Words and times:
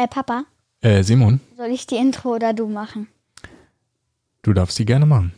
Äh, 0.00 0.06
Papa, 0.06 0.44
Äh, 0.80 1.02
Simon, 1.02 1.40
soll 1.56 1.70
ich 1.72 1.84
die 1.88 1.96
Intro 1.96 2.36
oder 2.36 2.52
du 2.54 2.68
machen? 2.68 3.08
du 4.42 4.52
darfst 4.52 4.76
sie 4.76 4.84
gerne 4.84 5.06
machen. 5.06 5.32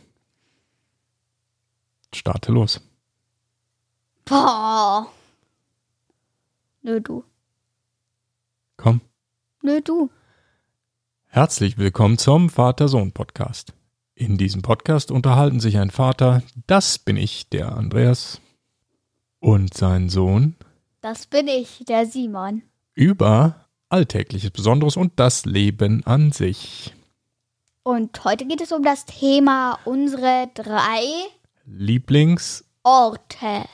Starte 2.13 2.51
los. 2.51 2.79
Boah. 4.25 5.11
Nö, 6.83 7.01
du. 7.01 7.23
Komm. 8.77 9.01
Nö, 9.63 9.81
du. 9.81 10.11
Herzlich 11.25 11.79
willkommen 11.79 12.19
zum 12.19 12.49
Vater-Sohn-Podcast. 12.51 13.73
In 14.13 14.37
diesem 14.37 14.61
Podcast 14.61 15.09
unterhalten 15.09 15.59
sich 15.59 15.79
ein 15.79 15.89
Vater, 15.89 16.43
das 16.67 16.99
bin 16.99 17.17
ich, 17.17 17.49
der 17.49 17.75
Andreas, 17.75 18.39
und 19.39 19.73
sein 19.73 20.07
Sohn 20.09 20.55
Das 21.01 21.25
bin 21.25 21.47
ich, 21.47 21.83
der 21.87 22.05
Simon. 22.05 22.61
über 22.93 23.60
Alltägliches 23.91 24.51
Besonderes 24.51 24.95
und 24.95 25.19
das 25.19 25.43
Leben 25.43 26.05
an 26.05 26.31
sich. 26.31 26.93
Und 27.83 28.23
heute 28.23 28.45
geht 28.45 28.61
es 28.61 28.71
um 28.71 28.83
das 28.83 29.05
Thema 29.05 29.79
unsere 29.83 30.49
drei 30.53 31.03
Lieblings- 31.67 32.63
Orte. 32.83 33.65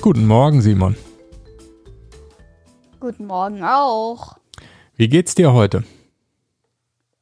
Guten 0.00 0.26
Morgen, 0.26 0.62
Simon. 0.62 0.96
Guten 2.98 3.26
Morgen 3.26 3.62
auch. 3.62 4.38
Wie 4.98 5.08
geht's 5.08 5.36
dir 5.36 5.52
heute? 5.52 5.84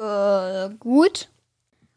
Äh, 0.00 0.70
gut. 0.78 1.28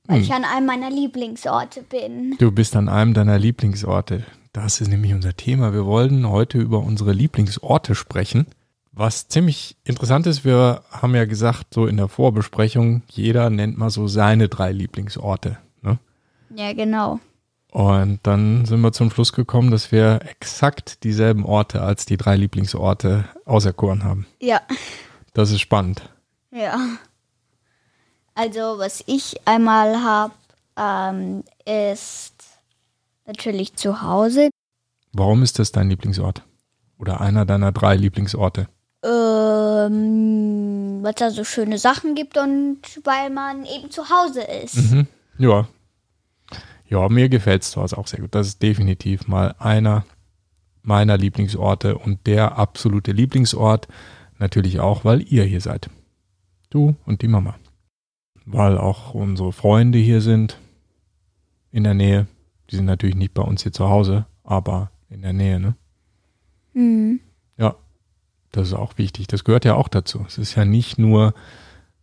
Weil 0.08 0.18
Hm. 0.18 0.24
ich 0.24 0.34
an 0.34 0.44
einem 0.44 0.66
meiner 0.66 0.90
Lieblingsorte 0.90 1.84
bin. 1.84 2.36
Du 2.38 2.52
bist 2.52 2.76
an 2.76 2.90
einem 2.90 3.14
deiner 3.14 3.40
Lieblingsorte. 3.40 4.26
Das 4.52 4.82
ist 4.82 4.90
nämlich 4.90 5.14
unser 5.14 5.38
Thema. 5.38 5.72
Wir 5.72 5.86
wollen 5.86 6.28
heute 6.28 6.58
über 6.58 6.80
unsere 6.80 7.14
Lieblingsorte 7.14 7.96
sprechen. 7.96 8.46
Was 8.92 9.30
ziemlich 9.30 9.78
interessant 9.86 10.28
ist, 10.28 10.44
wir 10.44 10.84
haben 10.92 11.16
ja 11.16 11.24
gesagt, 11.24 11.74
so 11.74 11.86
in 11.88 11.96
der 11.96 12.10
Vorbesprechung, 12.10 13.04
jeder 13.08 13.50
nennt 13.50 13.78
mal 13.78 13.90
so 13.90 14.10
seine 14.10 14.50
drei 14.50 14.74
Lieblingsorte. 14.74 15.60
Ne? 15.82 15.98
Ja, 16.58 16.74
genau. 16.74 17.22
Und 17.72 18.20
dann 18.24 18.66
sind 18.66 18.82
wir 18.82 18.92
zum 18.92 19.12
Schluss 19.12 19.32
gekommen, 19.32 19.72
dass 19.72 19.94
wir 19.94 20.20
exakt 20.28 21.06
dieselben 21.06 21.46
Orte 21.46 21.82
als 21.82 22.06
die 22.06 22.18
drei 22.18 22.36
Lieblingsorte 22.36 23.30
auserkoren 23.46 24.04
haben. 24.04 24.26
Ja. 24.42 24.60
Das 25.34 25.52
ist 25.52 25.62
spannend. 25.62 26.10
Ja. 26.52 26.80
Also, 28.36 28.78
was 28.78 29.04
ich 29.06 29.36
einmal 29.46 30.02
habe, 30.02 30.34
ähm, 30.78 31.44
ist 31.66 32.34
natürlich 33.26 33.76
zu 33.76 34.02
Hause. 34.02 34.50
Warum 35.14 35.44
ist 35.44 35.60
das 35.60 35.72
dein 35.72 35.90
Lieblingsort? 35.90 36.44
Oder 36.98 37.22
einer 37.22 37.46
deiner 37.46 37.72
drei 37.72 37.96
Lieblingsorte? 37.96 38.68
Ähm, 39.04 41.00
weil 41.02 41.12
es 41.12 41.20
da 41.20 41.32
so 41.32 41.44
schöne 41.44 41.78
Sachen 41.78 42.16
gibt 42.16 42.38
und 42.38 42.80
weil 43.04 43.30
man 43.30 43.66
eben 43.66 43.92
zu 43.92 44.10
Hause 44.10 44.42
ist. 44.42 44.76
Mhm. 44.76 45.08
Ja. 45.38 45.68
Ja, 46.88 47.08
mir 47.08 47.30
gefällt 47.30 47.64
es 47.64 47.72
zu 47.72 47.82
Hause 47.82 47.98
auch 47.98 48.08
sehr 48.08 48.20
gut. 48.20 48.36
Das 48.36 48.48
ist 48.48 48.62
definitiv 48.62 49.28
mal 49.28 49.56
einer 49.60 50.06
meiner 50.82 51.18
Lieblingsorte 51.18 51.98
und 51.98 52.26
der 52.26 52.58
absolute 52.58 53.12
Lieblingsort. 53.12 53.88
Natürlich 54.40 54.80
auch, 54.80 55.06
weil 55.06 55.22
ihr 55.22 55.44
hier 55.44 55.62
seid. 55.62 55.90
Du 56.70 56.96
und 57.06 57.22
die 57.22 57.28
Mama. 57.28 57.56
Weil 58.46 58.78
auch 58.78 59.14
unsere 59.14 59.52
Freunde 59.52 60.00
hier 60.00 60.22
sind 60.22 60.58
in 61.72 61.84
der 61.84 61.94
Nähe. 61.94 62.28
Die 62.70 62.76
sind 62.78 62.86
natürlich 62.86 63.16
nicht 63.16 63.34
bei 63.34 63.44
uns 63.44 63.64
hier 63.64 63.74
zu 63.74 63.90
Hause, 63.90 64.26
aber 64.44 64.92
in 65.10 65.22
der 65.22 65.34
Nähe, 65.34 65.60
ne? 65.60 65.76
Mhm. 66.74 67.20
Ja, 67.58 67.76
das 68.52 68.70
ist 68.70 68.74
auch 68.74 68.98
wichtig. 68.98 69.28
Das 69.28 69.44
gehört 69.44 69.66
ja 69.66 69.76
auch 69.76 69.88
dazu. 69.88 70.24
Es 70.28 70.38
ist 70.38 70.56
ja 70.56 70.66
nicht 70.66 70.98
nur 70.98 71.34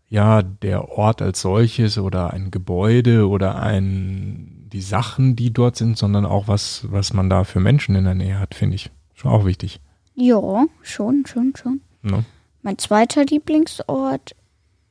ja 0.08 0.42
der 0.42 0.90
Ort 0.90 1.22
als 1.22 1.40
solches 1.40 1.98
oder 1.98 2.32
ein 2.32 2.50
Gebäude 2.50 3.28
oder 3.28 3.60
ein 3.60 4.68
die 4.72 4.82
Sachen, 4.82 5.36
die 5.36 5.52
dort 5.52 5.76
sind, 5.76 5.96
sondern 5.96 6.26
auch 6.26 6.48
was 6.48 6.86
was 6.90 7.12
man 7.12 7.30
da 7.30 7.44
für 7.44 7.60
Menschen 7.60 7.94
in 7.94 8.04
der 8.04 8.14
Nähe 8.14 8.38
hat, 8.38 8.54
finde 8.54 8.76
ich 8.76 8.90
schon 9.14 9.30
auch 9.30 9.44
wichtig. 9.44 9.80
Ja, 10.14 10.66
schon, 10.82 11.24
schon, 11.26 11.54
schon. 11.56 11.80
Ne? 12.06 12.24
Mein 12.62 12.78
zweiter 12.78 13.24
Lieblingsort 13.24 14.34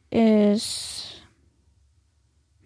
ist, 0.10 1.22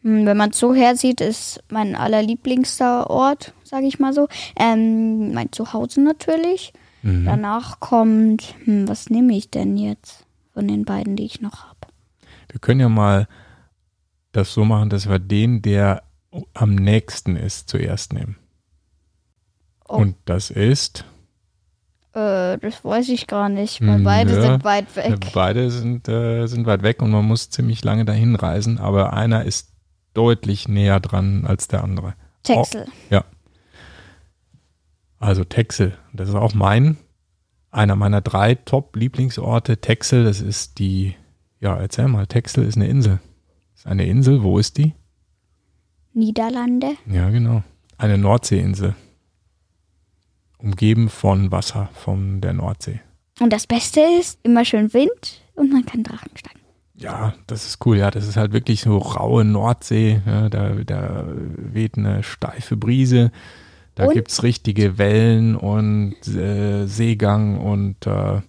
hm, 0.01 0.25
wenn 0.25 0.37
man 0.37 0.49
es 0.49 0.59
so 0.59 0.73
hersieht, 0.73 1.21
ist 1.21 1.63
mein 1.69 1.95
allerlieblingster 1.95 3.09
Ort, 3.09 3.53
sage 3.63 3.88
ich 3.88 3.99
mal 3.99 4.13
so. 4.13 4.27
Ähm, 4.57 5.33
mein 5.33 5.51
Zuhause 5.51 6.01
natürlich. 6.01 6.73
Mhm. 7.01 7.25
Danach 7.25 7.79
kommt, 7.79 8.55
hm, 8.65 8.88
was 8.88 9.09
nehme 9.09 9.35
ich 9.35 9.49
denn 9.49 9.77
jetzt 9.77 10.25
von 10.53 10.67
den 10.67 10.83
beiden, 10.83 11.15
die 11.15 11.25
ich 11.25 11.41
noch 11.41 11.65
habe? 11.65 11.79
Wir 12.49 12.59
können 12.59 12.79
ja 12.79 12.89
mal 12.89 13.27
das 14.31 14.53
so 14.53 14.65
machen, 14.65 14.89
dass 14.89 15.07
wir 15.07 15.19
den, 15.19 15.61
der 15.61 16.03
am 16.53 16.75
nächsten 16.75 17.35
ist, 17.35 17.69
zuerst 17.69 18.13
nehmen. 18.13 18.38
Oh. 19.88 19.97
Und 19.97 20.15
das 20.25 20.51
ist 20.51 21.05
Äh, 22.13 22.57
das 22.57 22.83
weiß 22.83 23.09
ich 23.09 23.27
gar 23.27 23.49
nicht, 23.49 23.81
weil 23.81 23.97
Hm, 23.97 24.03
beide 24.03 24.35
ja. 24.35 24.41
sind 24.41 24.63
weit 24.63 24.95
weg. 24.95 25.19
Beide 25.33 25.69
sind, 25.69 26.07
äh, 26.07 26.47
sind 26.47 26.65
weit 26.65 26.81
weg 26.81 27.01
und 27.01 27.11
man 27.11 27.25
muss 27.25 27.49
ziemlich 27.49 27.83
lange 27.83 28.05
dahin 28.05 28.35
reisen, 28.35 28.79
aber 28.79 29.13
einer 29.13 29.45
ist 29.45 29.73
deutlich 30.13 30.67
näher 30.67 30.99
dran 30.99 31.45
als 31.45 31.67
der 31.67 31.83
andere. 31.83 32.15
Texel. 32.43 32.85
Also 35.19 35.43
Texel, 35.43 35.97
das 36.13 36.29
ist 36.29 36.35
auch 36.35 36.53
mein, 36.53 36.97
einer 37.71 37.95
meiner 37.95 38.21
drei 38.21 38.55
Top-Lieblingsorte. 38.55 39.77
Texel, 39.81 40.23
das 40.23 40.39
ist 40.41 40.79
die, 40.79 41.15
ja, 41.59 41.75
erzähl 41.77 42.07
mal, 42.07 42.25
Texel 42.25 42.63
ist 42.65 42.77
eine 42.77 42.87
Insel. 42.87 43.19
Ist 43.75 43.85
eine 43.85 44.05
Insel, 44.05 44.43
wo 44.43 44.57
ist 44.57 44.77
die? 44.77 44.93
Niederlande. 46.13 46.93
Ja, 47.05 47.29
genau. 47.29 47.63
Eine 47.97 48.17
Nordseeinsel. 48.17 48.95
Umgeben 50.59 51.09
von 51.09 51.51
Wasser 51.51 51.89
von 51.93 52.41
der 52.41 52.53
Nordsee. 52.53 52.99
Und 53.39 53.51
das 53.53 53.65
Beste 53.65 54.01
ist, 54.19 54.39
immer 54.43 54.65
schön 54.65 54.93
Wind 54.93 55.41
und 55.55 55.71
man 55.71 55.85
kann 55.85 56.03
Drachen 56.03 56.31
steigen. 56.35 56.59
Ja, 56.95 57.33
das 57.47 57.65
ist 57.65 57.85
cool. 57.85 57.97
Ja, 57.97 58.11
das 58.11 58.27
ist 58.27 58.35
halt 58.35 58.51
wirklich 58.51 58.81
so 58.81 58.97
raue 58.97 59.45
Nordsee. 59.45 60.21
Ja, 60.25 60.49
da, 60.49 60.71
da 60.85 61.25
weht 61.29 61.97
eine 61.97 62.23
steife 62.23 62.75
Brise. 62.75 63.31
Da 63.95 64.05
Und? 64.07 64.13
gibt's 64.13 64.43
richtige 64.43 64.97
Wellen 64.97 65.55
und 65.55 66.15
äh, 66.27 66.85
Seegang 66.87 67.57
und 67.57 68.05
äh, 68.05 68.41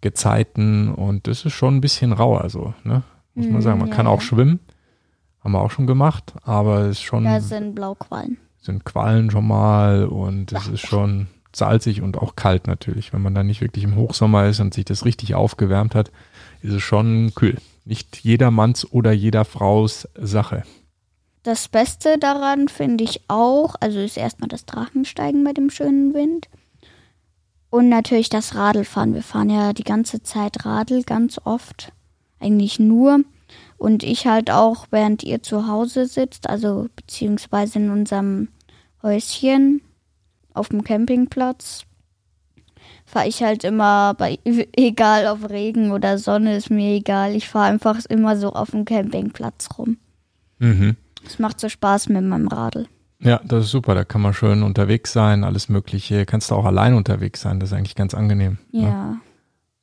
Gezeiten. 0.00 0.92
Und 0.94 1.26
das 1.26 1.44
ist 1.44 1.52
schon 1.52 1.76
ein 1.76 1.80
bisschen 1.82 2.12
rauer, 2.12 2.48
so, 2.48 2.72
ne? 2.84 3.02
Muss 3.34 3.46
man 3.46 3.58
Mm, 3.58 3.62
sagen. 3.62 3.78
Man 3.80 3.88
ja, 3.90 3.94
kann 3.94 4.06
ja. 4.06 4.12
auch 4.12 4.22
schwimmen. 4.22 4.60
Haben 5.44 5.52
wir 5.52 5.60
auch 5.60 5.70
schon 5.70 5.86
gemacht. 5.86 6.32
Aber 6.42 6.80
es 6.86 6.98
ist 6.98 7.02
schon, 7.02 7.24
Da 7.24 7.40
sind 7.40 7.74
Blauquallen. 7.74 8.38
sind 8.62 8.84
Quallen 8.84 9.30
schon 9.30 9.46
mal 9.46 10.06
und 10.06 10.52
es 10.52 10.66
ist 10.68 10.86
schon 10.86 11.28
salzig 11.56 12.02
und 12.02 12.18
auch 12.18 12.36
kalt 12.36 12.66
natürlich. 12.66 13.12
Wenn 13.12 13.22
man 13.22 13.34
dann 13.34 13.46
nicht 13.46 13.60
wirklich 13.60 13.84
im 13.84 13.96
Hochsommer 13.96 14.46
ist 14.46 14.60
und 14.60 14.74
sich 14.74 14.84
das 14.84 15.04
richtig 15.04 15.34
aufgewärmt 15.34 15.94
hat, 15.94 16.10
ist 16.62 16.72
es 16.72 16.82
schon 16.82 17.32
kühl. 17.34 17.58
Nicht 17.84 18.18
jedermanns 18.18 18.90
oder 18.92 19.12
jeder 19.12 19.44
Fraus 19.44 20.08
Sache. 20.14 20.62
Das 21.42 21.68
Beste 21.68 22.18
daran 22.18 22.68
finde 22.68 23.02
ich 23.02 23.22
auch, 23.28 23.74
also 23.80 23.98
ist 23.98 24.18
erstmal 24.18 24.48
das 24.48 24.66
Drachensteigen 24.66 25.42
bei 25.42 25.52
dem 25.52 25.70
schönen 25.70 26.12
Wind. 26.12 26.48
Und 27.70 27.88
natürlich 27.88 28.28
das 28.28 28.54
Radlfahren. 28.54 29.14
Wir 29.14 29.22
fahren 29.22 29.48
ja 29.48 29.72
die 29.72 29.84
ganze 29.84 30.22
Zeit 30.22 30.66
Radl, 30.66 31.02
ganz 31.04 31.40
oft. 31.44 31.92
Eigentlich 32.40 32.78
nur. 32.78 33.20
Und 33.78 34.02
ich 34.02 34.26
halt 34.26 34.50
auch, 34.50 34.88
während 34.90 35.22
ihr 35.22 35.42
zu 35.42 35.66
Hause 35.66 36.06
sitzt, 36.06 36.48
also 36.48 36.88
beziehungsweise 36.96 37.78
in 37.78 37.90
unserem 37.90 38.48
Häuschen 39.02 39.80
auf 40.54 40.68
dem 40.70 40.84
Campingplatz, 40.84 41.82
fahre 43.04 43.28
ich 43.28 43.42
halt 43.42 43.64
immer 43.64 44.14
bei, 44.14 44.38
egal 44.76 45.26
ob 45.26 45.50
Regen 45.50 45.92
oder 45.92 46.18
Sonne, 46.18 46.56
ist 46.56 46.70
mir 46.70 46.94
egal. 46.96 47.34
Ich 47.34 47.48
fahre 47.48 47.66
einfach 47.70 47.98
immer 48.08 48.36
so 48.36 48.52
auf 48.52 48.70
dem 48.70 48.84
Campingplatz 48.84 49.68
rum. 49.78 49.98
Mhm. 50.58 50.96
Es 51.26 51.38
macht 51.38 51.60
so 51.60 51.68
Spaß 51.68 52.08
mit 52.08 52.24
meinem 52.24 52.48
Radl. 52.48 52.88
Ja, 53.22 53.40
das 53.44 53.66
ist 53.66 53.70
super. 53.70 53.94
Da 53.94 54.04
kann 54.04 54.22
man 54.22 54.32
schön 54.32 54.62
unterwegs 54.62 55.12
sein, 55.12 55.44
alles 55.44 55.68
Mögliche. 55.68 56.24
Kannst 56.24 56.50
du 56.50 56.54
auch 56.54 56.64
allein 56.64 56.94
unterwegs 56.94 57.42
sein. 57.42 57.60
Das 57.60 57.70
ist 57.70 57.76
eigentlich 57.76 57.94
ganz 57.94 58.14
angenehm. 58.14 58.56
Ne? 58.72 58.82
Ja. 58.82 59.16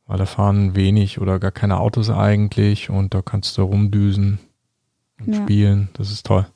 Weil 0.08 0.18
da 0.18 0.26
fahren 0.26 0.76
wenig 0.76 1.20
oder 1.20 1.38
gar 1.40 1.52
keine 1.52 1.80
Autos 1.80 2.10
eigentlich 2.10 2.90
und 2.90 3.14
da 3.14 3.22
kannst 3.22 3.58
du 3.58 3.64
rumdüsen 3.64 4.40
und 5.20 5.36
Ja. 5.36 5.42
spielen. 5.44 5.90
Das 5.94 6.12
ist 6.12 6.26
toll. 6.26 6.48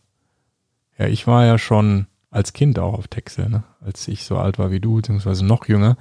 Ja, 0.98 1.06
ich 1.08 1.28
war 1.28 1.46
ja 1.46 1.58
schon 1.60 2.08
als 2.32 2.54
Kind 2.54 2.80
auch 2.80 2.94
auf 2.94 3.08
Texel, 3.08 3.50
ne? 3.50 3.64
als 3.82 4.08
ich 4.08 4.24
so 4.24 4.38
alt 4.38 4.58
war 4.58 4.72
wie 4.72 4.80
du, 4.80 4.96
beziehungsweise 4.96 5.46
noch 5.46 5.68
jünger. 5.68 5.98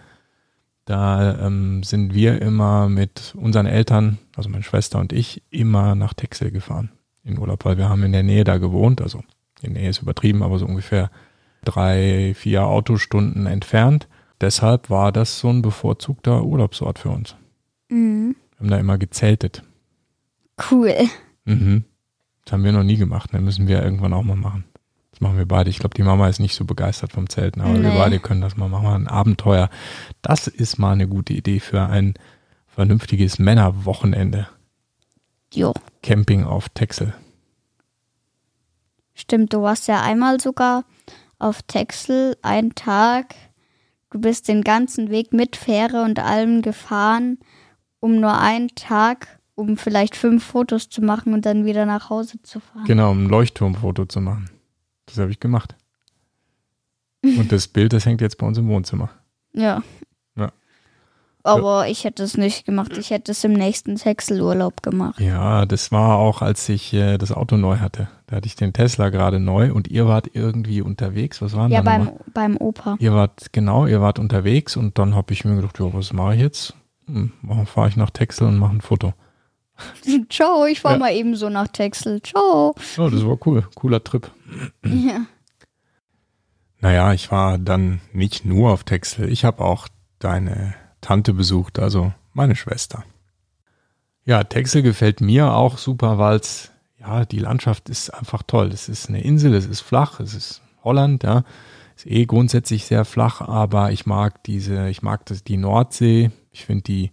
Da 0.87 1.39
ähm, 1.47 1.83
sind 1.83 2.15
wir 2.15 2.41
immer 2.41 2.89
mit 2.89 3.35
unseren 3.37 3.67
Eltern, 3.67 4.19
also 4.35 4.49
meine 4.49 4.63
Schwester 4.63 4.99
und 4.99 5.13
ich, 5.13 5.43
immer 5.51 5.95
nach 5.95 6.15
Texel 6.15 6.51
gefahren 6.51 6.91
in 7.23 7.39
Urlaub, 7.39 7.65
weil 7.65 7.77
wir 7.77 7.89
haben 7.89 8.03
in 8.03 8.13
der 8.13 8.23
Nähe 8.23 8.45
da 8.45 8.59
gewohnt, 8.59 9.03
also 9.03 9.19
in 9.61 9.75
der 9.75 9.83
Nähe 9.83 9.91
ist 9.91 10.03
übertrieben, 10.03 10.43
aber 10.43 10.59
so 10.59 10.67
ungefähr 10.67 11.11
drei, 11.65 12.33
vier 12.35 12.65
Autostunden 12.65 13.47
entfernt. 13.47 14.09
Deshalb 14.41 14.89
war 14.89 15.13
das 15.13 15.39
so 15.39 15.51
ein 15.51 15.63
bevorzugter 15.63 16.45
Urlaubsort 16.45 16.99
für 16.99 17.11
uns. 17.11 17.37
Mhm. 17.91 18.37
Wir 18.53 18.59
haben 18.61 18.71
da 18.71 18.79
immer 18.79 18.99
gezeltet. 18.99 19.63
Cool. 20.71 20.95
Mhm. 21.45 21.85
Das 22.45 22.53
haben 22.53 22.65
wir 22.65 22.73
noch 22.73 22.83
nie 22.83 22.97
gemacht. 22.97 23.31
Das 23.33 23.41
müssen 23.41 23.69
wir 23.69 23.83
irgendwann 23.83 24.15
auch 24.15 24.23
mal 24.23 24.37
machen. 24.37 24.65
Das 25.21 25.27
machen 25.29 25.37
wir 25.37 25.47
beide. 25.47 25.69
Ich 25.69 25.79
glaube, 25.81 25.95
die 25.95 26.03
Mama 26.03 26.29
ist 26.29 26.41
nicht 26.41 26.55
so 26.55 26.65
begeistert 26.65 27.13
vom 27.13 27.29
Zelten, 27.29 27.61
aber 27.61 27.75
wir 27.75 27.91
Nee. 27.91 27.99
beide 27.99 28.21
können 28.21 28.41
das 28.41 28.57
mal 28.57 28.71
machen. 28.71 28.87
Ein 28.87 29.07
Abenteuer. 29.07 29.69
Das 30.23 30.47
ist 30.47 30.79
mal 30.79 30.93
eine 30.93 31.07
gute 31.07 31.35
Idee 31.35 31.61
für 31.61 31.83
ein 31.83 32.15
vernünftiges 32.67 33.39
Männerwochenende. 33.39 34.49
Jo. 35.53 35.75
Camping 36.03 36.45
auf 36.45 36.71
Texel. 36.71 37.13
Stimmt, 39.13 39.53
du 39.53 39.61
warst 39.61 39.89
ja 39.89 40.01
einmal 40.01 40.41
sogar 40.41 40.85
auf 41.39 41.61
Texel, 41.65 42.39
einen 42.41 42.75
Tag. 42.75 43.35
Du 44.11 44.21
bist 44.21 44.49
den 44.49 44.63
ganzen 44.63 45.11
Weg 45.11 45.35
mit 45.35 45.57
Fähre 45.57 46.03
und 46.03 46.19
allem 46.19 46.63
gefahren, 46.63 47.37
um 48.01 48.21
nur 48.21 48.39
einen 48.39 48.69
Tag, 48.75 49.39
um 49.55 49.77
vielleicht 49.77 50.17
fünf 50.17 50.43
Fotos 50.45 50.89
zu 50.89 51.03
machen 51.03 51.35
und 51.35 51.45
dann 51.45 51.67
wieder 51.67 51.85
nach 51.85 52.09
Hause 52.09 52.41
zu 52.43 52.61
fahren. 52.61 52.85
Genau, 52.87 53.11
um 53.11 53.25
ein 53.25 53.29
Leuchtturmfoto 53.29 54.07
zu 54.07 54.23
machen. 54.23 54.49
Das 55.11 55.19
habe 55.19 55.31
ich 55.31 55.41
gemacht. 55.41 55.75
Und 57.23 57.53
das 57.53 57.69
Bild, 57.69 57.93
das 57.93 58.07
hängt 58.07 58.21
jetzt 58.21 58.39
bei 58.39 58.47
uns 58.47 58.57
im 58.59 58.69
Wohnzimmer. 58.69 59.11
Ja. 59.53 59.83
Ja. 60.37 60.53
Aber 61.43 61.89
ich 61.89 62.05
hätte 62.05 62.23
es 62.23 62.37
nicht 62.37 62.65
gemacht. 62.65 62.97
Ich 62.97 63.11
hätte 63.11 63.33
es 63.33 63.45
im 63.45 63.53
nächsten 63.53 63.97
Texelurlaub 63.97 64.83
gemacht. 64.83 65.21
Ja, 65.21 65.67
das 65.67 65.91
war 65.93 66.17
auch, 66.19 66.41
als 66.43 66.69
ich 66.69 66.93
äh, 66.95 67.19
das 67.19 67.33
Auto 67.33 67.57
neu 67.57 67.79
hatte. 67.79 68.09
Da 68.27 68.37
hatte 68.37 68.47
ich 68.47 68.57
den 68.57 68.73
Tesla 68.73 69.09
gerade 69.11 69.39
neu 69.41 69.73
und 69.73 69.89
ihr 69.89 70.07
wart 70.07 70.31
irgendwie 70.35 70.81
unterwegs. 70.83 71.43
Was 71.43 71.55
war 71.55 71.65
denn 71.65 71.73
Ja, 71.73 71.83
da 71.83 71.91
beim, 71.91 72.05
nochmal? 72.05 72.21
beim 72.33 72.57
Opa. 72.57 72.97
Ihr 73.01 73.13
wart, 73.13 73.53
genau, 73.53 73.87
ihr 73.87 74.01
wart 74.01 74.19
unterwegs 74.19 74.77
und 74.77 74.99
dann 74.99 75.15
habe 75.15 75.33
ich 75.33 75.45
mir 75.45 75.57
gedacht, 75.57 75.79
ja, 75.79 75.93
was 75.93 76.13
mache 76.13 76.35
ich 76.37 76.41
jetzt? 76.41 76.75
Hm, 77.07 77.33
fahre 77.67 77.89
ich 77.89 77.97
nach 77.97 78.11
Texel 78.11 78.47
und 78.47 78.57
mache 78.59 78.77
ein 78.77 78.81
Foto. 78.81 79.13
Ciao, 80.31 80.67
ich 80.67 80.81
fahr 80.81 80.93
Ja. 80.93 80.99
mal 80.99 81.13
eben 81.13 81.37
so 81.37 81.49
nach 81.49 81.69
Texel. 81.69 82.23
Ciao. 82.23 82.75
Ja, 82.97 83.09
das 83.11 83.25
war 83.27 83.37
cool. 83.47 83.67
Cooler 83.75 84.03
Trip. 84.05 84.31
Ja. 84.85 85.27
Naja, 86.81 87.13
ich 87.13 87.31
war 87.31 87.59
dann 87.59 88.01
nicht 88.13 88.45
nur 88.45 88.73
auf 88.73 88.85
Texel. 88.85 89.31
Ich 89.31 89.45
habe 89.45 89.63
auch 89.63 89.89
deine 90.19 90.75
Tante 91.01 91.35
besucht, 91.35 91.79
also 91.79 92.13
meine 92.33 92.57
Schwester. 92.57 93.05
Ja, 94.25 94.45
Texel 94.45 94.83
gefällt 94.83 95.21
mir 95.21 95.53
auch 95.53 95.79
super, 95.79 96.19
weil 96.19 96.41
ja, 96.99 97.25
die 97.25 97.39
Landschaft 97.39 97.89
ist 97.89 98.11
einfach 98.11 98.43
toll. 98.43 98.69
Es 98.69 98.89
ist 98.89 99.09
eine 99.09 99.23
Insel, 99.23 99.55
es 99.55 99.67
ist 99.67 99.81
flach, 99.81 100.21
es 100.21 100.35
ist 100.35 100.63
Holland, 100.85 101.23
ja. 101.23 101.45
Ist 101.97 102.07
eh 102.07 102.25
grundsätzlich 102.27 102.85
sehr 102.85 103.05
flach, 103.05 103.41
aber 103.41 103.93
ich 103.93 104.07
mag 104.07 104.43
diese, 104.45 104.89
ich 104.89 105.03
mag 105.03 105.27
das, 105.27 105.45
die 105.45 105.57
Nordsee. 105.57 106.31
Ich 106.51 106.65
finde 106.65 106.83
die, 106.83 107.11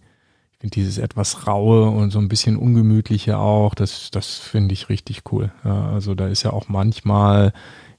ich 0.58 0.60
finde 0.60 0.74
dieses 0.74 0.98
etwas 0.98 1.46
raue 1.46 1.88
und 1.88 2.10
so 2.10 2.18
ein 2.18 2.26
bisschen 2.26 2.56
ungemütliche 2.56 3.38
auch, 3.38 3.76
das, 3.76 4.10
das 4.10 4.38
finde 4.38 4.72
ich 4.72 4.88
richtig 4.88 5.22
cool. 5.30 5.52
Ja, 5.64 5.90
also 5.90 6.16
da 6.16 6.26
ist 6.26 6.42
ja 6.42 6.52
auch 6.52 6.68
manchmal 6.68 7.52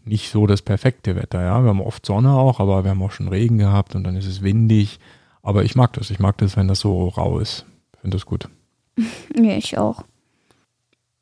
nicht 0.03 0.29
so 0.29 0.45
das 0.45 0.61
perfekte 0.61 1.15
Wetter, 1.15 1.41
ja. 1.41 1.63
Wir 1.63 1.69
haben 1.69 1.79
oft 1.79 2.06
Sonne 2.06 2.33
auch, 2.33 2.59
aber 2.59 2.83
wir 2.83 2.91
haben 2.91 3.01
auch 3.01 3.13
schon 3.13 3.29
Regen 3.29 3.59
gehabt 3.59 3.95
und 3.95 4.03
dann 4.03 4.17
ist 4.17 4.25
es 4.25 4.41
windig. 4.41 5.00
Aber 5.41 5.63
ich 5.63 5.75
mag 5.75 5.94
das. 5.94 6.09
Ich 6.09 6.19
mag 6.19 6.38
das, 6.39 6.57
wenn 6.57 6.67
das 6.67 6.81
so 6.81 7.07
rau 7.07 7.39
ist. 7.39 7.65
Ich 7.94 8.01
finde 8.01 8.17
das 8.17 8.25
gut. 8.25 8.50
ja, 9.35 9.55
ich 9.55 9.77
auch. 9.77 10.03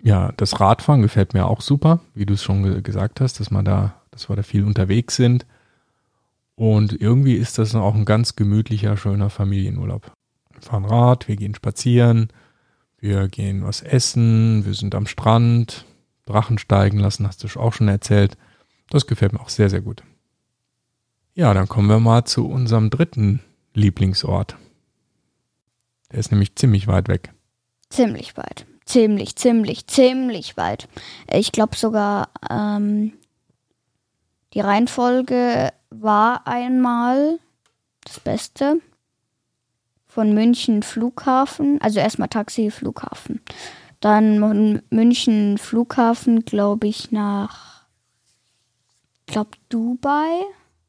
Ja, 0.01 0.31
das 0.37 0.59
Radfahren 0.59 1.03
gefällt 1.03 1.35
mir 1.35 1.45
auch 1.45 1.61
super, 1.61 1.99
wie 2.15 2.25
du 2.25 2.33
es 2.33 2.43
schon 2.43 2.63
ge 2.63 2.81
gesagt 2.81 3.21
hast, 3.21 3.39
dass 3.39 3.51
man 3.51 3.63
da, 3.63 3.93
dass 4.09 4.27
wir 4.27 4.35
da 4.35 4.41
viel 4.41 4.63
unterwegs 4.63 5.15
sind. 5.15 5.45
Und 6.55 6.99
irgendwie 6.99 7.35
ist 7.35 7.59
das 7.59 7.75
auch 7.75 7.93
ein 7.93 8.05
ganz 8.05 8.35
gemütlicher, 8.35 8.97
schöner 8.97 9.29
Familienurlaub. 9.29 10.16
Fahren 10.61 10.85
Rad, 10.85 11.27
wir 11.27 11.35
gehen 11.35 11.55
spazieren, 11.55 12.29
wir 12.99 13.27
gehen 13.27 13.63
was 13.63 13.81
essen, 13.81 14.65
wir 14.65 14.73
sind 14.73 14.95
am 14.95 15.07
Strand, 15.07 15.85
Drachen 16.25 16.57
steigen 16.57 16.99
lassen, 16.99 17.27
hast 17.27 17.43
du 17.43 17.59
auch 17.59 17.73
schon 17.73 17.87
erzählt. 17.87 18.37
Das 18.89 19.07
gefällt 19.07 19.33
mir 19.33 19.39
auch 19.39 19.49
sehr, 19.49 19.69
sehr 19.69 19.81
gut. 19.81 20.03
Ja, 21.33 21.53
dann 21.53 21.67
kommen 21.67 21.87
wir 21.87 21.99
mal 21.99 22.25
zu 22.25 22.47
unserem 22.47 22.89
dritten 22.89 23.41
Lieblingsort. 23.73 24.57
Der 26.11 26.19
ist 26.19 26.31
nämlich 26.31 26.55
ziemlich 26.55 26.87
weit 26.87 27.07
weg. 27.07 27.33
Ziemlich 27.89 28.35
weit. 28.37 28.65
Ziemlich, 28.85 29.35
ziemlich, 29.35 29.87
ziemlich 29.87 30.57
weit. 30.57 30.87
Ich 31.31 31.51
glaube 31.51 31.75
sogar, 31.75 32.29
ähm, 32.49 33.13
die 34.53 34.61
Reihenfolge 34.61 35.71
war 35.89 36.47
einmal 36.47 37.39
das 38.03 38.19
Beste. 38.19 38.81
Von 40.17 40.33
München 40.33 40.81
Flughafen, 40.81 41.79
also 41.79 41.99
erstmal 41.99 42.27
Taxi, 42.27 42.71
Flughafen. 42.71 43.39
Dann 43.99 44.39
von 44.39 44.81
München 44.89 45.59
Flughafen, 45.59 46.43
glaube 46.43 46.87
ich, 46.87 47.11
nach, 47.11 47.83
glaube 49.27 49.51
Dubai, 49.69 50.41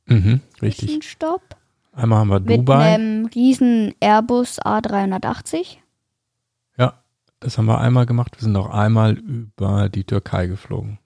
Mhm, 0.06 0.40
richtig. 0.62 0.86
Zwischenstopp. 0.88 1.42
Einmal 1.92 2.20
haben 2.20 2.28
wir 2.28 2.40
Mit 2.40 2.60
Dubai. 2.60 2.94
einem 2.94 3.26
riesen 3.26 3.92
Airbus 4.00 4.62
A380. 4.62 5.76
Ja, 6.78 6.94
das 7.40 7.58
haben 7.58 7.66
wir 7.66 7.78
einmal 7.82 8.06
gemacht. 8.06 8.34
Wir 8.38 8.44
sind 8.44 8.56
auch 8.56 8.70
einmal 8.70 9.12
über 9.18 9.90
die 9.90 10.04
Türkei 10.04 10.46
geflogen. 10.46 10.98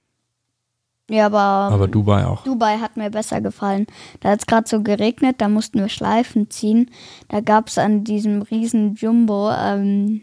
Ja, 1.13 1.27
aber, 1.27 1.39
Aber 1.39 1.89
Dubai 1.89 2.25
auch. 2.25 2.43
Dubai 2.43 2.79
hat 2.79 2.97
mir 2.97 3.11
besser 3.11 3.43
gefallen. 3.43 3.87
Da 4.21 4.31
hat 4.31 4.41
es 4.41 4.47
gerade 4.47 4.67
so 4.67 4.83
geregnet, 4.83 5.37
da 5.39 5.49
mussten 5.49 5.79
wir 5.79 5.91
Schleifen 5.91 6.51
ziehen. 6.51 6.91
Da 7.29 7.41
gab 7.41 7.69
es 7.69 7.77
an 7.77 8.03
diesem 8.03 8.41
riesen 8.41 8.95
Jumbo, 8.95 9.51
ähm, 9.51 10.23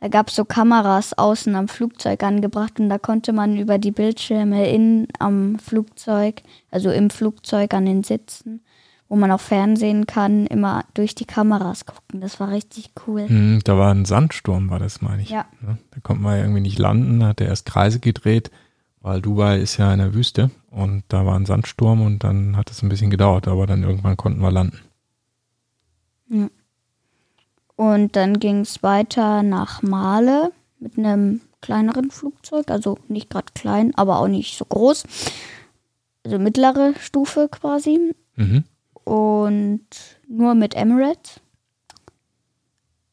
da 0.00 0.08
gab 0.08 0.28
es 0.28 0.36
so 0.36 0.46
Kameras 0.46 1.16
außen 1.18 1.54
am 1.54 1.68
Flugzeug 1.68 2.22
angebracht 2.22 2.80
und 2.80 2.88
da 2.88 2.96
konnte 2.96 3.34
man 3.34 3.58
über 3.58 3.76
die 3.76 3.90
Bildschirme 3.90 4.66
in 4.70 5.08
am 5.18 5.58
Flugzeug, 5.58 6.42
also 6.70 6.90
im 6.90 7.10
Flugzeug 7.10 7.74
an 7.74 7.84
den 7.84 8.02
Sitzen, 8.02 8.62
wo 9.10 9.16
man 9.16 9.30
auch 9.30 9.40
Fernsehen 9.40 10.06
kann, 10.06 10.46
immer 10.46 10.84
durch 10.94 11.14
die 11.14 11.26
Kameras 11.26 11.84
gucken. 11.84 12.22
Das 12.22 12.40
war 12.40 12.50
richtig 12.50 12.92
cool. 13.06 13.26
Mhm, 13.28 13.60
da 13.64 13.76
war 13.76 13.92
ein 13.92 14.06
Sandsturm, 14.06 14.70
war 14.70 14.78
das, 14.78 15.02
meine 15.02 15.20
ich. 15.20 15.28
Ja. 15.28 15.44
Ne? 15.60 15.76
Da 15.90 16.00
konnte 16.02 16.22
man 16.22 16.36
ja 16.36 16.44
irgendwie 16.44 16.62
nicht 16.62 16.78
landen, 16.78 17.20
da 17.20 17.26
hat 17.28 17.42
er 17.42 17.48
erst 17.48 17.66
Kreise 17.66 18.00
gedreht, 18.00 18.50
weil 19.00 19.20
Dubai 19.20 19.58
ist 19.58 19.76
ja 19.76 19.92
in 19.92 19.98
der 19.98 20.14
Wüste 20.14 20.50
und 20.70 21.04
da 21.08 21.24
war 21.26 21.36
ein 21.36 21.46
Sandsturm 21.46 22.02
und 22.02 22.24
dann 22.24 22.56
hat 22.56 22.70
es 22.70 22.82
ein 22.82 22.88
bisschen 22.88 23.10
gedauert, 23.10 23.48
aber 23.48 23.66
dann 23.66 23.82
irgendwann 23.82 24.16
konnten 24.16 24.40
wir 24.40 24.50
landen. 24.50 24.78
Und 27.76 28.14
dann 28.14 28.38
ging 28.38 28.60
es 28.60 28.82
weiter 28.82 29.42
nach 29.42 29.82
Male 29.82 30.52
mit 30.78 30.98
einem 30.98 31.40
kleineren 31.60 32.10
Flugzeug, 32.10 32.70
also 32.70 32.98
nicht 33.08 33.30
gerade 33.30 33.52
klein, 33.54 33.94
aber 33.96 34.18
auch 34.18 34.28
nicht 34.28 34.56
so 34.56 34.64
groß. 34.64 35.04
Also 36.24 36.38
mittlere 36.38 36.94
Stufe 36.98 37.48
quasi. 37.50 38.14
Mhm. 38.36 38.64
Und 39.04 39.86
nur 40.28 40.54
mit 40.54 40.74
Emirates. 40.74 41.40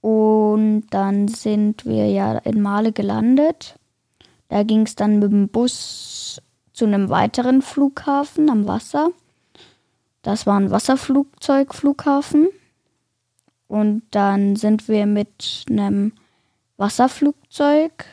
Und 0.02 0.88
dann 0.92 1.28
sind 1.28 1.86
wir 1.86 2.10
ja 2.10 2.38
in 2.40 2.62
Male 2.62 2.92
gelandet. 2.92 3.80
Da 4.50 4.64
ging 4.64 4.82
es 4.82 4.96
dann 4.96 5.20
mit 5.20 5.32
dem 5.32 5.50
Bus 5.50 6.42
zu 6.74 6.86
einem 6.86 7.10
weiteren 7.10 7.62
Flughafen 7.62 8.50
am 8.50 8.68
Wasser. 8.68 9.10
Das 10.22 10.46
war 10.46 10.60
ein 10.60 10.72
Wasserflugzeugflughafen. 10.72 12.50
Und 13.68 14.04
dann 14.12 14.56
sind 14.56 14.88
wir 14.88 15.06
mit 15.06 15.66
einem 15.70 16.14
Wasserflugzeug 16.78 18.06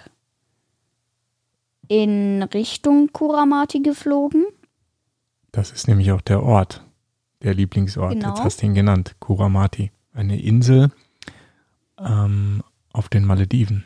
in 1.88 2.43
Richtung 2.43 3.12
Kuramati 3.12 3.81
geflogen. 3.81 4.47
Das 5.53 5.71
ist 5.71 5.87
nämlich 5.87 6.11
auch 6.11 6.21
der 6.21 6.43
Ort, 6.43 6.85
der 7.43 7.55
Lieblingsort. 7.55 8.14
Genau. 8.14 8.31
Jetzt 8.31 8.43
hast 8.43 8.62
du 8.62 8.67
ihn 8.67 8.75
genannt, 8.75 9.14
Kuramati. 9.21 9.93
Eine 10.12 10.41
Insel 10.41 10.91
ähm, 11.99 12.62
auf 12.93 13.09
den 13.09 13.25
Malediven. 13.25 13.85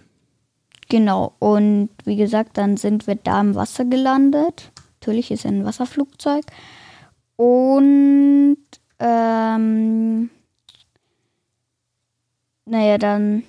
Genau. 0.89 1.35
Und 1.39 1.91
wie 2.05 2.17
gesagt, 2.17 2.57
dann 2.57 2.77
sind 2.77 3.07
wir 3.07 3.17
da 3.17 3.41
im 3.41 3.55
Wasser 3.55 3.85
gelandet. 3.85 4.73
Natürlich 5.01 5.31
ist 5.31 5.47
ein 5.47 5.65
Wasserflugzeug. 5.65 6.45
Und 7.37 8.59
ähm, 8.99 10.31
naja, 12.65 12.99
dann, 12.99 13.45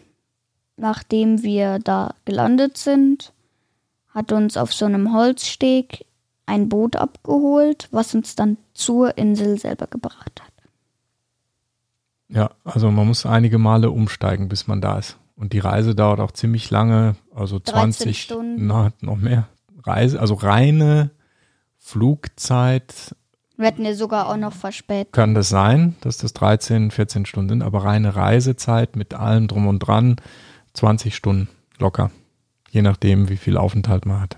nachdem 0.78 1.44
wir 1.44 1.80
da 1.80 2.14
gelandet 2.26 2.78
sind, 2.78 3.34
hat 4.14 4.32
uns 4.32 4.58
auf 4.58 4.74
so 4.74 4.86
einem 4.86 5.14
Holzsteg 5.14 6.06
ein 6.46 6.68
Boot 6.68 6.96
abgeholt, 6.96 7.88
was 7.92 8.14
uns 8.16 8.36
dann 8.36 8.58
zur 8.74 9.18
Insel 9.18 9.58
selber 9.60 9.88
gebracht 9.88 10.42
hat. 10.42 10.52
Ja, 12.28 12.52
also 12.64 12.92
man 12.92 13.08
muss 13.08 13.26
einige 13.26 13.58
Male 13.58 13.90
umsteigen, 13.90 14.50
bis 14.50 14.68
man 14.68 14.82
da 14.82 15.00
ist. 15.00 15.18
Und 15.40 15.54
die 15.54 15.60
Reise 15.60 15.96
dauert 15.96 16.20
auch 16.20 16.32
ziemlich 16.32 16.70
lange, 16.70 17.16
also 17.34 17.62
20 17.62 18.22
Stunden. 18.22 18.68
Na, 18.68 18.92
noch 19.00 19.16
mehr 19.16 19.48
Reise, 19.84 20.20
also 20.20 20.34
reine 20.34 21.12
Flugzeit 21.78 23.16
Wir 23.56 23.68
hatten 23.68 23.86
ja 23.86 23.94
sogar 23.94 24.28
auch 24.28 24.36
noch 24.36 24.52
verspätet. 24.52 25.14
kann 25.14 25.34
das 25.36 25.48
sein, 25.48 25.96
dass 26.02 26.18
das 26.18 26.34
13, 26.34 26.92
14 26.92 27.26
Stunden 27.26 27.50
sind, 27.50 27.62
aber 27.62 27.86
reine 27.86 28.18
Reisezeit 28.18 28.98
mit 28.98 29.14
allem 29.14 29.48
drum 29.48 29.68
und 29.68 29.80
dran 29.80 30.18
20 30.74 31.16
Stunden 31.16 31.48
locker. 31.78 32.12
Je 32.70 32.82
nachdem, 32.82 33.30
wie 33.30 33.38
viel 33.38 33.56
Aufenthalt 33.56 34.06
man 34.06 34.20
hat. 34.20 34.38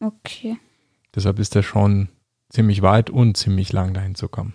Okay. 0.00 0.58
Deshalb 1.14 1.38
ist 1.38 1.54
der 1.54 1.62
schon 1.62 2.10
ziemlich 2.50 2.82
weit 2.82 3.08
und 3.08 3.38
ziemlich 3.38 3.72
lang 3.72 3.94
dahin 3.94 4.14
zu 4.14 4.28
kommen. 4.28 4.52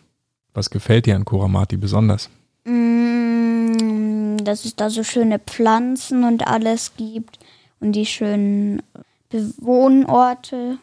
Was 0.54 0.70
gefällt 0.70 1.08
dir 1.08 1.16
an 1.16 1.26
Kuramati 1.26 1.76
besonders? 1.76 2.30
Mm, 2.66 3.05
dass 4.46 4.66
es 4.66 4.76
da 4.76 4.90
so 4.90 5.04
schöne 5.04 5.40
Pflanzen 5.40 6.24
und 6.24 6.48
alles 6.48 6.96
gibt 6.96 7.40
und 7.80 7.94
die 7.94 8.06
schönen 8.06 8.82
Bewohnorte 9.30 10.78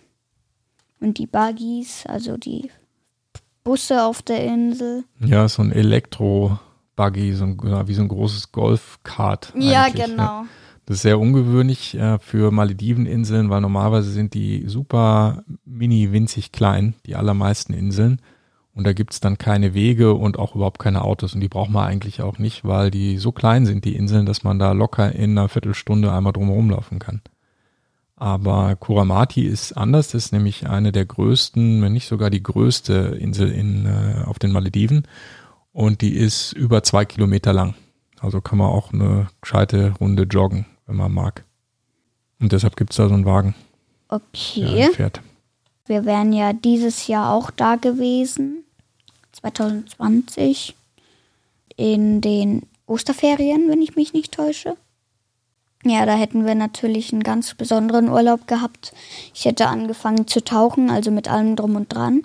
und 1.00 1.18
die 1.18 1.26
Buggies, 1.26 2.04
also 2.06 2.36
die 2.36 2.70
Busse 3.64 4.04
auf 4.04 4.22
der 4.22 4.44
Insel. 4.44 5.04
Ja, 5.20 5.48
so 5.48 5.62
ein 5.62 5.72
Elektro-Buggy, 5.72 7.32
so 7.34 7.44
ein, 7.44 7.58
ja, 7.64 7.86
wie 7.88 7.94
so 7.94 8.02
ein 8.02 8.08
großes 8.08 8.52
Golfkart. 8.52 9.52
Ja, 9.56 9.84
eigentlich, 9.84 10.06
genau. 10.06 10.44
Das 10.86 10.96
ist 10.96 11.02
sehr 11.02 11.20
ungewöhnlich 11.20 11.94
äh, 11.94 12.18
für 12.18 12.50
Malediveninseln, 12.50 13.50
weil 13.50 13.60
normalerweise 13.60 14.10
sind 14.10 14.34
die 14.34 14.64
super 14.66 15.44
mini 15.64 16.10
winzig 16.10 16.50
klein, 16.50 16.94
die 17.06 17.14
allermeisten 17.14 17.72
Inseln. 17.72 18.20
Und 18.74 18.84
da 18.86 18.92
gibt's 18.94 19.20
dann 19.20 19.36
keine 19.36 19.74
Wege 19.74 20.14
und 20.14 20.38
auch 20.38 20.54
überhaupt 20.54 20.78
keine 20.78 21.02
Autos. 21.02 21.34
Und 21.34 21.40
die 21.40 21.48
braucht 21.48 21.70
man 21.70 21.86
eigentlich 21.86 22.22
auch 22.22 22.38
nicht, 22.38 22.64
weil 22.64 22.90
die 22.90 23.18
so 23.18 23.30
klein 23.30 23.66
sind, 23.66 23.84
die 23.84 23.96
Inseln, 23.96 24.24
dass 24.24 24.44
man 24.44 24.58
da 24.58 24.72
locker 24.72 25.12
in 25.14 25.32
einer 25.36 25.48
Viertelstunde 25.48 26.10
einmal 26.10 26.32
drumherum 26.32 26.70
laufen 26.70 26.98
kann. 26.98 27.20
Aber 28.16 28.76
Kuramati 28.76 29.42
ist 29.42 29.72
anders, 29.72 30.08
das 30.08 30.26
ist 30.26 30.32
nämlich 30.32 30.68
eine 30.68 30.92
der 30.92 31.04
größten, 31.04 31.82
wenn 31.82 31.92
nicht 31.92 32.06
sogar 32.06 32.30
die 32.30 32.42
größte 32.42 33.18
Insel 33.20 33.50
in, 33.50 33.84
äh, 33.84 34.22
auf 34.24 34.38
den 34.38 34.52
Malediven. 34.52 35.06
Und 35.72 36.00
die 36.02 36.14
ist 36.14 36.52
über 36.52 36.82
zwei 36.82 37.04
Kilometer 37.04 37.52
lang. 37.52 37.74
Also 38.20 38.40
kann 38.40 38.58
man 38.58 38.68
auch 38.68 38.92
eine 38.92 39.26
gescheite 39.40 39.94
Runde 40.00 40.22
joggen, 40.22 40.66
wenn 40.86 40.96
man 40.96 41.12
mag. 41.12 41.44
Und 42.40 42.52
deshalb 42.52 42.76
gibt's 42.76 42.96
da 42.96 43.08
so 43.08 43.14
einen 43.14 43.24
Wagen, 43.24 43.54
der 44.10 44.16
Okay. 44.18 44.84
einen 44.84 44.94
fährt. 44.94 45.20
Wir 45.86 46.04
wären 46.04 46.32
ja 46.32 46.52
dieses 46.52 47.08
Jahr 47.08 47.32
auch 47.32 47.50
da 47.50 47.76
gewesen, 47.76 48.61
2020, 49.32 50.76
in 51.76 52.20
den 52.20 52.62
Osterferien, 52.86 53.68
wenn 53.68 53.82
ich 53.82 53.96
mich 53.96 54.12
nicht 54.12 54.32
täusche. 54.32 54.76
Ja, 55.84 56.06
da 56.06 56.14
hätten 56.14 56.46
wir 56.46 56.54
natürlich 56.54 57.12
einen 57.12 57.22
ganz 57.22 57.54
besonderen 57.54 58.08
Urlaub 58.08 58.46
gehabt. 58.46 58.92
Ich 59.34 59.44
hätte 59.44 59.66
angefangen 59.66 60.26
zu 60.28 60.44
tauchen, 60.44 60.90
also 60.90 61.10
mit 61.10 61.28
allem 61.28 61.56
drum 61.56 61.74
und 61.74 61.92
dran. 61.92 62.22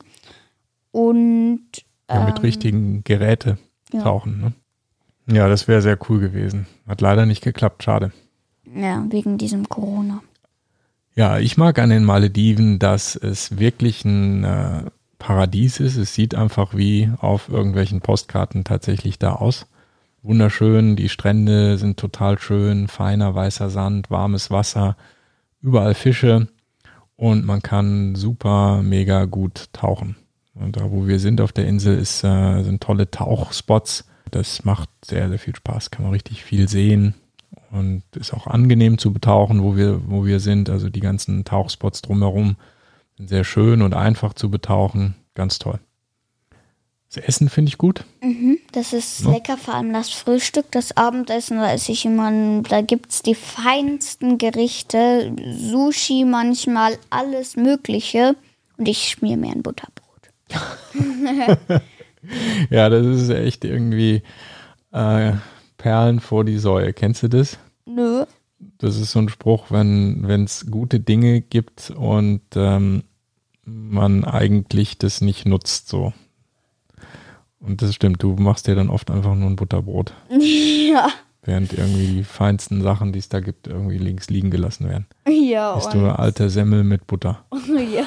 Und 0.91 1.61
Ja, 2.09 2.25
mit 2.25 2.37
ähm, 2.37 2.41
richtigen 2.41 3.03
Geräte 3.03 3.57
ja. 3.91 4.03
tauchen. 4.03 4.39
Ne? 4.39 5.35
Ja, 5.35 5.47
das 5.47 5.67
wäre 5.67 5.81
sehr 5.81 5.97
cool 6.09 6.19
gewesen. 6.19 6.67
Hat 6.87 7.01
leider 7.01 7.25
nicht 7.25 7.43
geklappt, 7.43 7.83
schade. 7.83 8.11
Ja, 8.75 9.03
wegen 9.09 9.37
diesem 9.37 9.67
Corona. 9.69 10.21
Ja, 11.15 11.39
ich 11.39 11.57
mag 11.57 11.79
an 11.79 11.89
den 11.89 12.03
Malediven, 12.03 12.77
dass 12.77 13.15
es 13.15 13.57
wirklich 13.57 14.05
ein 14.05 14.43
äh, 14.43 14.83
Paradies 15.27 15.81
ist. 15.81 15.97
Es 15.97 16.13
sieht 16.13 16.35
einfach 16.35 16.73
wie 16.73 17.11
auf 17.19 17.49
irgendwelchen 17.49 17.99
Postkarten 17.99 18.63
tatsächlich 18.63 19.19
da 19.19 19.33
aus. 19.33 19.67
Wunderschön, 20.23 20.95
die 20.95 21.09
Strände 21.09 21.77
sind 21.77 21.99
total 21.99 22.39
schön, 22.39 22.87
feiner 22.87 23.35
weißer 23.35 23.69
Sand, 23.69 24.09
warmes 24.09 24.51
Wasser, 24.51 24.95
überall 25.61 25.95
Fische 25.95 26.47
und 27.17 27.45
man 27.45 27.61
kann 27.61 28.15
super 28.15 28.81
mega 28.81 29.25
gut 29.25 29.67
tauchen. 29.73 30.15
Und 30.53 30.77
da, 30.77 30.91
wo 30.91 31.07
wir 31.07 31.19
sind 31.19 31.41
auf 31.41 31.51
der 31.51 31.67
Insel, 31.67 31.97
ist, 31.97 32.23
äh, 32.23 32.63
sind 32.63 32.81
tolle 32.81 33.11
Tauchspots. 33.11 34.05
Das 34.31 34.63
macht 34.63 34.89
sehr, 35.03 35.27
sehr 35.27 35.39
viel 35.39 35.57
Spaß. 35.57 35.91
Kann 35.91 36.03
man 36.03 36.13
richtig 36.13 36.45
viel 36.45 36.69
sehen 36.69 37.15
und 37.69 38.03
ist 38.15 38.33
auch 38.33 38.47
angenehm 38.47 38.97
zu 38.97 39.11
betauchen, 39.11 39.61
wo 39.61 39.75
wir, 39.75 40.09
wo 40.09 40.25
wir 40.25 40.39
sind. 40.39 40.69
Also 40.69 40.89
die 40.89 41.01
ganzen 41.01 41.43
Tauchspots 41.43 42.01
drumherum 42.01 42.55
sind 43.17 43.27
sehr 43.29 43.43
schön 43.43 43.81
und 43.81 43.93
einfach 43.93 44.33
zu 44.33 44.49
betauchen. 44.49 45.15
Ganz 45.35 45.59
toll. 45.59 45.79
Das 47.13 47.23
Essen 47.23 47.47
finde 47.49 47.69
ich 47.69 47.77
gut. 47.77 48.03
Mhm, 48.21 48.57
das 48.73 48.91
ist 48.91 49.21
Ja. 49.23 49.31
lecker, 49.31 49.57
vor 49.57 49.75
allem 49.75 49.93
das 49.93 50.09
Frühstück, 50.09 50.65
das 50.71 50.95
Abendessen, 50.97 51.57
da 51.57 51.71
esse 51.71 51.93
ich 51.93 52.05
immer, 52.05 52.61
da 52.63 52.81
gibt's 52.81 53.21
die 53.21 53.35
feinsten 53.35 54.37
Gerichte, 54.37 55.33
Sushi 55.57 56.25
manchmal, 56.25 56.97
alles 57.09 57.55
Mögliche. 57.55 58.35
Und 58.77 58.87
ich 58.89 59.07
schmier 59.09 59.37
mir 59.37 59.51
ein 59.51 59.63
Butterbrot. 59.63 60.31
Ja, 62.69 62.89
das 62.89 63.05
ist 63.05 63.29
echt 63.29 63.63
irgendwie 63.63 64.21
äh, 64.91 65.33
Perlen 65.77 66.19
vor 66.19 66.43
die 66.43 66.57
Säue. 66.57 66.91
Kennst 66.91 67.23
du 67.23 67.29
das? 67.29 67.57
Nö. 67.85 68.25
Das 68.79 68.97
ist 68.97 69.11
so 69.11 69.19
ein 69.19 69.29
Spruch, 69.29 69.67
wenn 69.69 70.25
es 70.43 70.65
gute 70.69 70.99
Dinge 70.99 71.39
gibt 71.41 71.91
und 71.91 72.41
ähm, 72.55 73.03
man 73.67 74.23
eigentlich 74.23 74.97
das 74.97 75.21
nicht 75.21 75.45
nutzt 75.45 75.89
so. 75.89 76.13
Und 77.59 77.81
das 77.81 77.93
stimmt, 77.93 78.23
du 78.23 78.35
machst 78.35 78.67
dir 78.67 78.75
dann 78.75 78.89
oft 78.89 79.11
einfach 79.11 79.35
nur 79.35 79.49
ein 79.49 79.55
Butterbrot, 79.55 80.13
Ja. 80.29 81.09
während 81.43 81.73
irgendwie 81.73 82.07
die 82.07 82.23
feinsten 82.23 82.81
Sachen, 82.81 83.11
die 83.11 83.19
es 83.19 83.29
da 83.29 83.39
gibt, 83.41 83.67
irgendwie 83.67 83.97
links 83.97 84.29
liegen 84.29 84.51
gelassen 84.51 84.87
werden. 84.87 85.05
Ja, 85.27 85.75
Bist 85.75 85.93
du 85.93 85.97
eine 85.99 86.17
alte 86.19 86.49
Semmel 86.49 86.83
mit 86.83 87.07
Butter? 87.07 87.45
ja. 87.93 88.05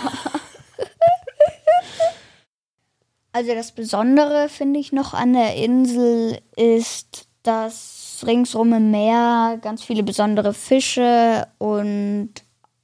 Also 3.32 3.54
das 3.54 3.72
Besondere 3.72 4.48
finde 4.48 4.80
ich 4.80 4.92
noch 4.92 5.14
an 5.14 5.34
der 5.34 5.54
Insel 5.56 6.40
ist, 6.56 7.28
dass 7.44 8.22
ringsrum 8.26 8.72
im 8.72 8.90
Meer 8.90 9.58
ganz 9.62 9.82
viele 9.84 10.02
besondere 10.02 10.52
Fische 10.52 11.46
und 11.58 12.30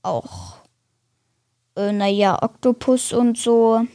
auch, 0.02 0.54
äh, 1.76 1.92
naja, 1.92 2.42
Oktopus 2.42 3.12
und 3.12 3.38
so. 3.38 3.86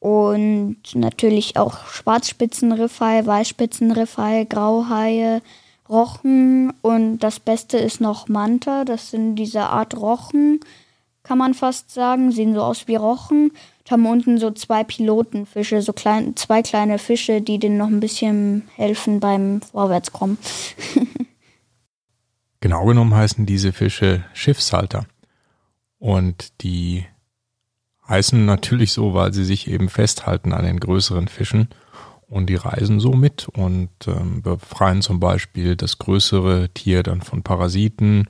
Und 0.00 0.76
natürlich 0.94 1.56
auch 1.56 1.86
Schwarzspitzenriffai, 1.86 3.26
Weißspitzenriffai, 3.26 4.44
Grauhaie, 4.48 5.42
Rochen 5.88 6.72
und 6.82 7.18
das 7.20 7.40
Beste 7.40 7.78
ist 7.78 8.00
noch 8.00 8.28
Manta. 8.28 8.84
Das 8.84 9.10
sind 9.10 9.36
diese 9.36 9.62
Art 9.62 9.96
Rochen, 9.96 10.60
kann 11.22 11.38
man 11.38 11.54
fast 11.54 11.90
sagen. 11.90 12.30
Sehen 12.30 12.54
so 12.54 12.62
aus 12.62 12.86
wie 12.86 12.96
Rochen. 12.96 13.50
Und 13.50 13.90
haben 13.90 14.06
unten 14.06 14.38
so 14.38 14.50
zwei 14.50 14.84
Pilotenfische, 14.84 15.80
so 15.80 15.92
klein, 15.92 16.36
zwei 16.36 16.62
kleine 16.62 16.98
Fische, 16.98 17.40
die 17.40 17.58
denen 17.58 17.78
noch 17.78 17.88
ein 17.88 18.00
bisschen 18.00 18.68
helfen 18.76 19.18
beim 19.18 19.62
Vorwärtskommen. 19.62 20.38
Genau 22.60 22.86
genommen 22.86 23.14
heißen 23.14 23.46
diese 23.46 23.72
Fische 23.72 24.24
Schiffshalter. 24.34 25.06
Und 25.98 26.62
die 26.62 27.04
heißen 28.08 28.44
natürlich 28.44 28.92
so, 28.92 29.14
weil 29.14 29.32
sie 29.32 29.44
sich 29.44 29.68
eben 29.68 29.88
festhalten 29.88 30.52
an 30.52 30.64
den 30.64 30.80
größeren 30.80 31.28
Fischen 31.28 31.68
und 32.28 32.46
die 32.46 32.56
reisen 32.56 33.00
so 33.00 33.12
mit 33.12 33.48
und 33.48 33.90
ähm, 34.06 34.42
befreien 34.42 35.02
zum 35.02 35.20
Beispiel 35.20 35.76
das 35.76 35.98
größere 35.98 36.68
Tier 36.70 37.02
dann 37.02 37.22
von 37.22 37.42
Parasiten 37.42 38.28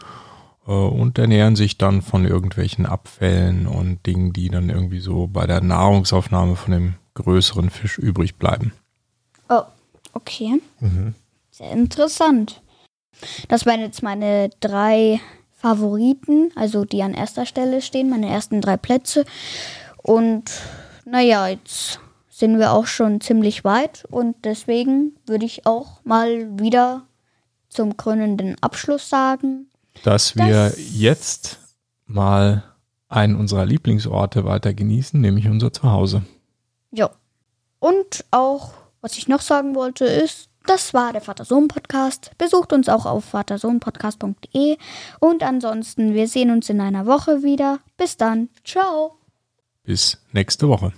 äh, 0.67 0.71
und 0.71 1.19
ernähren 1.19 1.57
sich 1.57 1.79
dann 1.79 2.03
von 2.03 2.25
irgendwelchen 2.25 2.87
Abfällen 2.87 3.67
und 3.67 4.05
Dingen, 4.07 4.33
die 4.33 4.49
dann 4.49 4.71
irgendwie 4.71 5.01
so 5.01 5.27
bei 5.27 5.47
der 5.47 5.61
Nahrungsaufnahme 5.61 6.57
von 6.57 6.73
dem 6.73 6.95
größeren 7.15 7.71
Fisch 7.71 7.99
übrig 7.99 8.37
bleiben. 8.37 8.73
Oh, 9.49 9.63
okay. 10.13 10.61
Sehr 11.51 11.73
interessant. 11.73 12.63
Das 13.49 13.67
waren 13.67 13.81
jetzt 13.81 14.03
meine 14.05 14.51
drei 14.61 15.21
Favoriten, 15.59 16.53
also 16.55 16.85
die 16.85 17.03
an 17.03 17.15
erster 17.15 17.45
Stelle 17.45 17.83
stehen, 17.83 18.09
meine 18.09 18.29
ersten 18.29 18.61
drei 18.61 18.77
Plätze. 18.77 19.25
Und 20.03 20.45
naja, 21.05 21.49
jetzt 21.49 21.99
sind 22.31 22.61
wir 22.61 22.73
auch 22.73 22.87
schon 22.87 23.21
ziemlich 23.21 23.65
weit 23.65 24.05
und 24.11 24.37
deswegen 24.45 25.17
würde 25.27 25.45
ich 25.45 25.67
auch 25.67 26.05
mal 26.05 26.47
wieder 26.61 27.03
zum 27.69 27.97
krönenden 27.97 28.57
Abschluss 28.61 29.09
sagen. 29.09 29.67
dass 30.05 30.37
wir 30.37 30.73
jetzt 30.93 31.59
mal 32.07 32.63
einen 33.09 33.35
unserer 33.35 33.67
Lieblingsorte 33.67 34.45
weiter 34.45 34.73
genießen, 34.73 35.21
nämlich 35.21 35.49
unser 35.49 35.73
Zuhause. 35.73 36.23
Ja. 36.93 37.11
Und 37.81 38.25
auch, 38.31 38.73
was 39.01 39.19
ich 39.19 39.27
noch 39.27 39.41
sagen 39.41 39.75
wollte, 39.75 40.05
ist, 40.05 40.48
das 40.67 40.93
war 40.95 41.13
der 41.13 41.23
Vater-Sohn-Podcast. 41.23 42.33
Besucht 42.37 42.73
uns 42.73 42.89
auch 42.89 43.07
auf 43.07 43.25
vatersohnpodcast.de. 43.25 44.77
Und 45.21 45.43
ansonsten, 45.43 46.15
wir 46.15 46.29
sehen 46.29 46.51
uns 46.51 46.69
in 46.69 46.81
einer 46.81 47.07
Woche 47.07 47.43
wieder. 47.43 47.81
Bis 47.97 48.17
dann. 48.17 48.51
Ciao. 48.65 49.19
Bis 49.85 50.19
nächste 50.33 50.69
Woche. 50.69 50.93